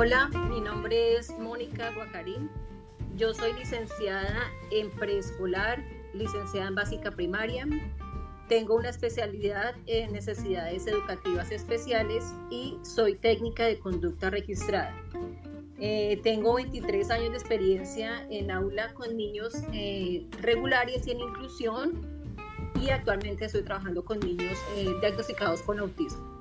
[0.00, 2.48] Hola, mi nombre es Mónica Guacarín.
[3.16, 5.82] Yo soy licenciada en preescolar,
[6.14, 7.66] licenciada en básica primaria.
[8.48, 14.94] Tengo una especialidad en necesidades educativas especiales y soy técnica de conducta registrada.
[15.80, 22.36] Eh, tengo 23 años de experiencia en aula con niños eh, regulares y en inclusión
[22.80, 26.37] y actualmente estoy trabajando con niños eh, diagnosticados con autismo.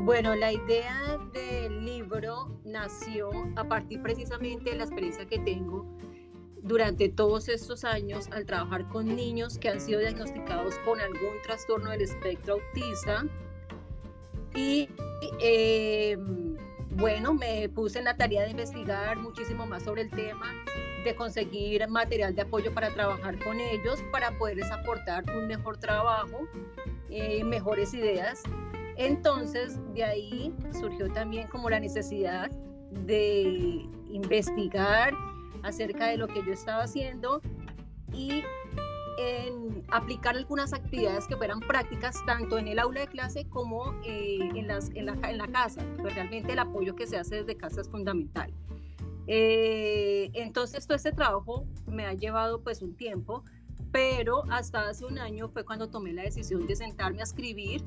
[0.00, 5.86] Bueno, la idea del libro nació a partir precisamente de la experiencia que tengo
[6.62, 11.90] durante todos estos años al trabajar con niños que han sido diagnosticados con algún trastorno
[11.90, 13.24] del espectro autista.
[14.54, 14.88] Y
[15.40, 16.16] eh,
[16.96, 20.46] bueno, me puse en la tarea de investigar muchísimo más sobre el tema,
[21.04, 26.46] de conseguir material de apoyo para trabajar con ellos, para poderles aportar un mejor trabajo,
[27.08, 28.42] eh, mejores ideas.
[28.96, 32.50] Entonces, de ahí surgió también como la necesidad
[33.06, 35.14] de investigar
[35.62, 37.40] acerca de lo que yo estaba haciendo
[38.12, 38.42] y
[39.18, 44.38] en aplicar algunas actividades que fueran prácticas tanto en el aula de clase como eh,
[44.54, 45.84] en, las, en, la, casa.
[46.00, 48.52] Pues realmente el apoyo que se hace desde casa es fundamental.
[49.26, 53.44] Eh, entonces todo este trabajo me ha llevado pues un tiempo,
[53.92, 57.84] pero hasta hace un año fue cuando tomé la decisión de sentarme a escribir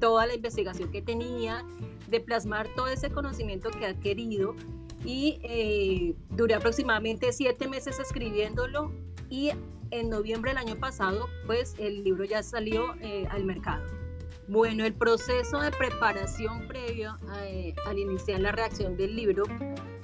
[0.00, 1.64] toda la investigación que tenía,
[2.08, 4.56] de plasmar todo ese conocimiento que he adquirido
[5.04, 8.92] y eh, duré aproximadamente siete meses escribiéndolo
[9.28, 9.52] y
[9.90, 13.84] en noviembre del año pasado, pues el libro ya salió eh, al mercado.
[14.48, 19.44] Bueno, el proceso de preparación previo eh, al iniciar la redacción del libro,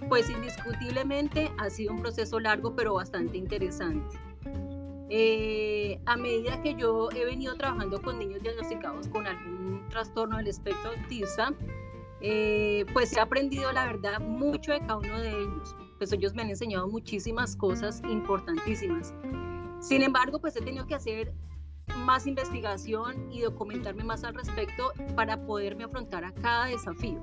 [0.09, 4.17] pues indiscutiblemente ha sido un proceso largo pero bastante interesante.
[5.09, 10.49] Eh, a medida que yo he venido trabajando con niños diagnosticados con algún trastorno del
[10.49, 11.53] espectro autista,
[12.93, 15.77] pues he aprendido la verdad mucho de cada uno de ellos.
[15.99, 19.15] Pues ellos me han enseñado muchísimas cosas importantísimas.
[19.81, 21.33] Sin embargo, pues he tenido que hacer
[21.99, 27.21] más investigación y documentarme más al respecto para poderme afrontar a cada desafío.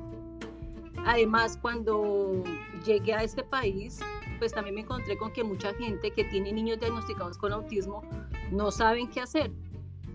[1.06, 2.44] Además, cuando
[2.86, 4.00] llegué a este país,
[4.40, 8.02] pues también me encontré con que mucha gente que tiene niños diagnosticados con autismo
[8.52, 9.52] no saben qué hacer.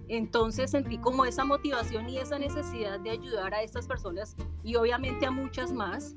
[0.09, 5.27] Entonces sentí como esa motivación y esa necesidad de ayudar a estas personas y obviamente
[5.27, 6.16] a muchas más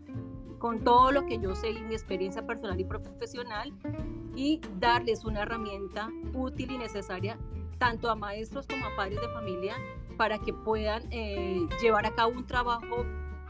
[0.60, 3.74] con todo lo que yo sé y mi experiencia personal y profesional
[4.36, 7.38] y darles una herramienta útil y necesaria
[7.80, 9.76] tanto a maestros como a padres de familia
[10.16, 13.06] para que puedan eh, llevar a cabo un trabajo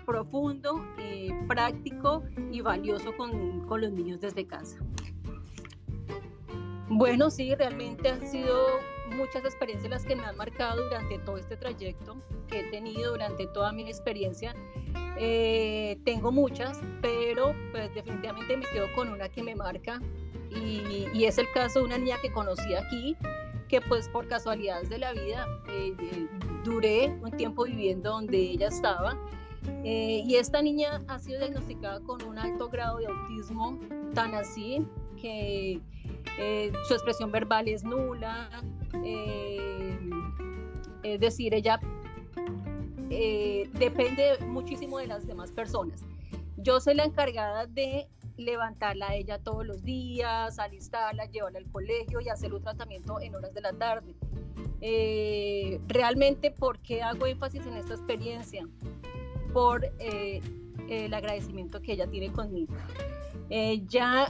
[0.06, 4.78] profundo, eh, práctico y valioso con, con los niños desde casa.
[6.90, 8.68] Bueno, sí, realmente han sido
[9.16, 12.18] muchas experiencias las que me han marcado durante todo este trayecto
[12.48, 14.54] que he tenido, durante toda mi experiencia.
[15.18, 20.02] Eh, tengo muchas, pero pues definitivamente me quedo con una que me marca
[20.50, 23.16] y, es el caso de una niña que conocí aquí,
[23.70, 26.28] que pues por casualidades de la vida eh, eh,
[26.64, 29.18] duré un tiempo viviendo donde ella estaba.
[29.84, 33.80] Eh, y esta niña ha sido diagnosticada con un alto grado de autismo,
[34.14, 34.86] tan así
[35.20, 35.80] que
[36.88, 38.50] su expresión verbal es nula,
[41.04, 41.80] es decir, ella
[43.10, 46.04] depende muchísimo de las demás personas.
[46.58, 48.08] Yo soy la encargada de
[48.38, 53.36] levantarla a ella todos los días, alistarla, llevarla al colegio y hacer un tratamiento en
[53.36, 54.16] horas de la tarde.
[54.82, 58.68] Eh, realmente, ¿por qué hago énfasis en esta experiencia?
[59.54, 60.42] Por eh,
[60.88, 62.74] el agradecimiento que ella tiene conmigo.
[63.50, 64.28] Ella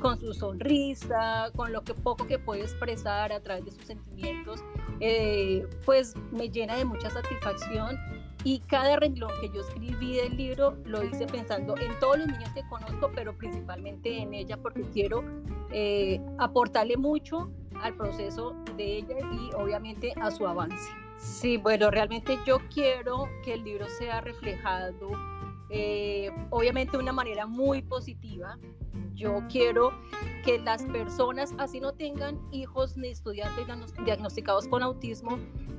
[0.00, 4.62] con su sonrisa, con lo que poco que puede expresar a través de sus sentimientos,
[5.00, 7.96] eh, pues me llena de mucha satisfacción
[8.44, 12.50] y cada renglón que yo escribí del libro lo hice pensando en todos los niños
[12.54, 15.24] que conozco, pero principalmente en ella porque quiero
[15.72, 17.50] eh, aportarle mucho
[17.80, 20.90] al proceso de ella y obviamente a su avance.
[21.24, 25.10] Sí, bueno, realmente yo quiero que el libro sea reflejado,
[25.70, 28.58] eh, obviamente de una manera muy positiva.
[29.14, 29.92] Yo quiero
[30.44, 33.66] que las personas, así no tengan hijos ni estudiantes
[34.04, 35.38] diagnosticados con autismo,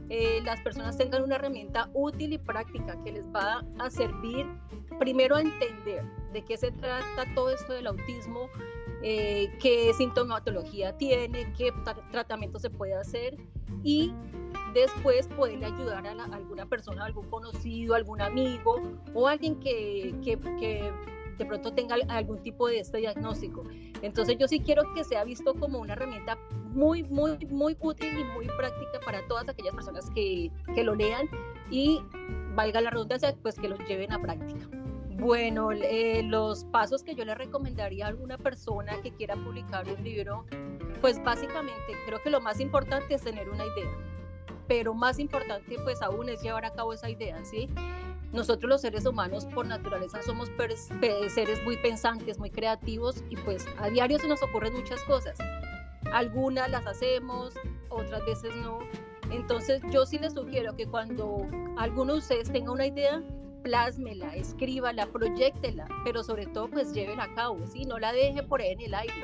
[0.09, 4.47] eh, las personas tengan una herramienta útil y práctica que les va a servir
[4.97, 6.03] primero a entender
[6.33, 8.49] de qué se trata todo esto del autismo,
[9.07, 11.71] eh, qué sintomatología tiene, qué
[12.09, 13.37] tratamiento se puede hacer
[13.83, 14.11] y
[14.73, 18.81] después poderle ayudar a, alguna persona, algún conocido, algún amigo
[19.13, 20.91] o alguien que, que, que
[21.37, 23.61] de pronto tenga algún tipo de este diagnóstico.
[24.01, 26.39] Entonces yo sí quiero que sea visto como una herramienta
[26.73, 31.29] muy, muy, muy útil y muy práctica para todas aquellas personas que, que lo lean
[31.69, 32.01] y
[32.55, 34.67] valga la redundancia, pues que lo lleven a práctica.
[35.17, 40.03] Bueno, eh, los pasos que yo le recomendaría a alguna persona que quiera publicar un
[40.03, 40.45] libro,
[40.99, 43.91] pues básicamente creo que lo más importante es tener una idea,
[44.67, 47.69] pero más importante pues aún es llevar a cabo esa idea, ¿sí?
[48.33, 50.51] Nosotros los seres humanos por naturaleza somos
[51.29, 55.37] seres muy pensantes, muy creativos y pues a diario se nos ocurren muchas cosas.
[56.11, 57.53] Algunas las hacemos,
[57.89, 58.79] otras veces no.
[59.31, 61.47] Entonces yo sí les sugiero que cuando
[61.77, 63.23] alguno de ustedes tenga una idea,
[63.65, 67.83] plásmela, escríbala, proyectela, pero sobre todo pues llévela a cabo, ¿sí?
[67.83, 69.23] no la deje por ahí en el aire,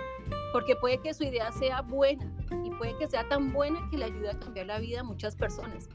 [0.51, 2.25] porque puede que su idea sea buena
[2.65, 5.35] y puede que sea tan buena que le ayude a cambiar la vida a muchas
[5.35, 5.87] personas.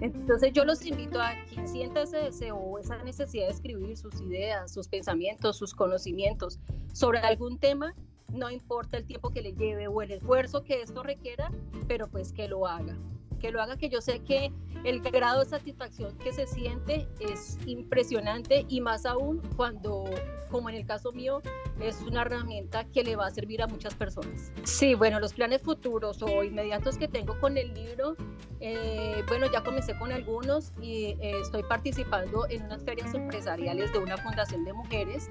[0.00, 4.18] Entonces yo los invito a quien sienta ese deseo o esa necesidad de escribir sus
[4.22, 6.58] ideas, sus pensamientos, sus conocimientos
[6.94, 7.94] sobre algún tema,
[8.30, 11.52] no importa el tiempo que le lleve o el esfuerzo que esto requiera,
[11.86, 12.96] pero pues que lo haga
[13.40, 14.52] que lo haga, que yo sé que
[14.84, 20.04] el grado de satisfacción que se siente es impresionante y más aún cuando,
[20.50, 21.42] como en el caso mío,
[21.80, 24.52] es una herramienta que le va a servir a muchas personas.
[24.64, 28.16] Sí, bueno, los planes futuros o inmediatos que tengo con el libro,
[28.60, 33.98] eh, bueno, ya comencé con algunos y eh, estoy participando en unas ferias empresariales de
[33.98, 35.30] una fundación de mujeres,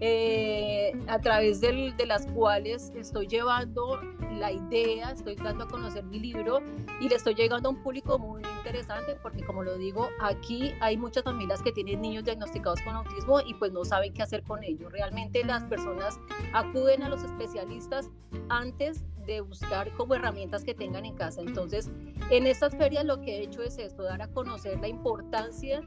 [0.00, 4.00] eh, a través de las cuales estoy llevando
[4.32, 6.60] la idea, estoy dando a conocer mi libro
[7.00, 10.96] y le estoy llegando a un público muy interesante porque como lo digo, aquí hay
[10.96, 14.64] muchas familias que tienen niños diagnosticados con autismo y pues no saben qué hacer con
[14.64, 14.90] ellos.
[14.90, 16.18] Realmente las personas
[16.52, 18.10] acuden a los especialistas
[18.48, 21.40] antes de buscar como herramientas que tengan en casa.
[21.40, 21.90] Entonces,
[22.30, 25.80] en estas ferias lo que he hecho es esto, dar a conocer la importancia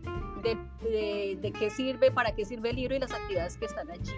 [0.44, 3.90] de, de, de qué sirve, para qué sirve el libro y las actividades que están
[3.90, 4.12] allí.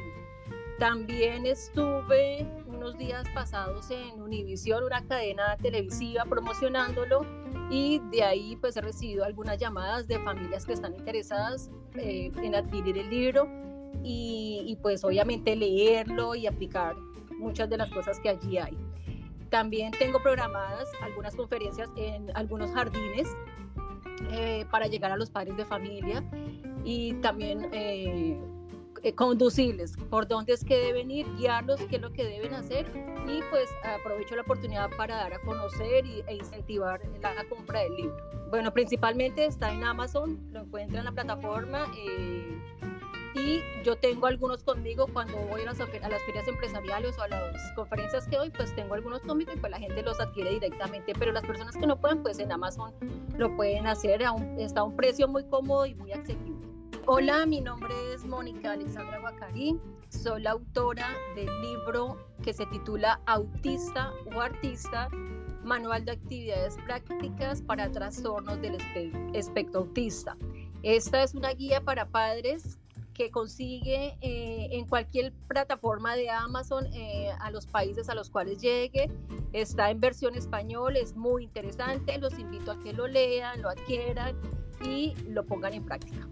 [0.80, 7.26] También estuve unos días pasados en Univisión, una cadena televisiva, promocionándolo
[7.70, 12.56] y de ahí pues he recibido algunas llamadas de familias que están interesadas eh, en
[12.56, 13.48] adquirir el libro
[14.04, 16.96] y, y, pues obviamente leerlo y aplicar
[17.38, 18.78] muchas de las cosas que allí hay.
[19.50, 23.28] También tengo programadas algunas conferencias en algunos jardines
[24.32, 26.24] eh, para llegar a los padres de familia
[26.84, 28.38] y también eh,
[29.02, 32.86] eh, conducirles por dónde es que deben ir, guiarlos, qué es lo que deben hacer
[33.28, 38.18] y pues aprovecho la oportunidad para dar a conocer e incentivar la, compra del libro.
[38.50, 41.88] Bueno, principalmente está en Amazon, lo encuentran en la plataforma
[43.40, 47.28] y yo tengo algunos conmigo cuando voy a las, a las ferias empresariales o a
[47.28, 51.14] las conferencias que doy, pues tengo algunos conmigo y pues la gente los adquiere directamente,
[51.18, 52.94] pero las personas que no pueden, pues en Amazon
[53.38, 56.68] lo pueden hacer, a un, está a un precio muy cómodo y muy accesible.
[57.06, 59.80] Hola, mi nombre es Mónica Alexandra Guacarí.
[60.10, 65.10] Soy la autora del libro que se titula Autista o Artista,
[65.64, 68.78] Manual de Actividades Prácticas para Trastornos del
[69.34, 70.36] Espectro Autista.
[70.84, 72.79] Esta es una guía para padres
[73.20, 78.62] que consigue eh, en cualquier plataforma de Amazon eh, a los países a los cuales
[78.62, 79.12] llegue.
[79.52, 82.18] Está en versión español, es muy interesante.
[82.18, 84.40] Los invito a que lo lean, lo adquieran
[84.86, 86.30] y lo pongan en práctica.